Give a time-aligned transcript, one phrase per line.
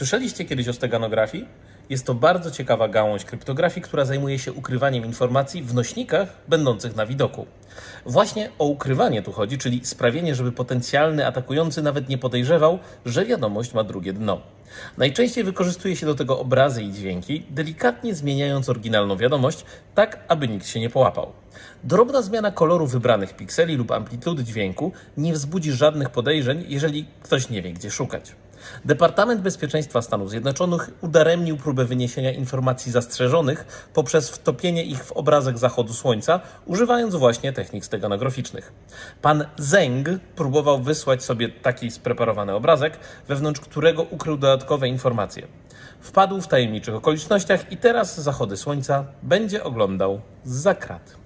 [0.00, 1.48] Słyszeliście kiedyś o steganografii?
[1.90, 7.06] Jest to bardzo ciekawa gałąź kryptografii, która zajmuje się ukrywaniem informacji w nośnikach będących na
[7.06, 7.46] widoku.
[8.06, 13.74] Właśnie o ukrywanie tu chodzi, czyli sprawienie, żeby potencjalny atakujący nawet nie podejrzewał, że wiadomość
[13.74, 14.40] ma drugie dno.
[14.98, 19.64] Najczęściej wykorzystuje się do tego obrazy i dźwięki, delikatnie zmieniając oryginalną wiadomość,
[19.94, 21.32] tak aby nikt się nie połapał.
[21.84, 27.62] Drobna zmiana koloru wybranych pikseli lub amplitudy dźwięku nie wzbudzi żadnych podejrzeń, jeżeli ktoś nie
[27.62, 28.32] wie, gdzie szukać.
[28.84, 35.94] Departament Bezpieczeństwa Stanów Zjednoczonych udaremnił próbę wyniesienia informacji zastrzeżonych poprzez wtopienie ich w obrazek zachodu
[35.94, 38.72] słońca, używając właśnie technik steganograficznych.
[39.22, 45.46] Pan Zeng próbował wysłać sobie taki spreparowany obrazek, wewnątrz którego ukrył dodatkowe informacje.
[46.00, 51.19] Wpadł w tajemniczych okolicznościach i teraz zachody słońca będzie oglądał z zakrat.